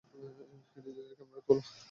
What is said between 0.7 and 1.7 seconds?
এটা ডিজিটাল ক্যামেরায় তোলা।